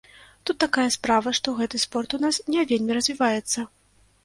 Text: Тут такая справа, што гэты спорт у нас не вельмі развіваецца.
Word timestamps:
Тут 0.49 0.57
такая 0.63 0.85
справа, 0.95 1.33
што 1.41 1.53
гэты 1.59 1.83
спорт 1.85 2.17
у 2.19 2.21
нас 2.25 2.41
не 2.55 2.67
вельмі 2.75 2.91
развіваецца. 3.01 3.71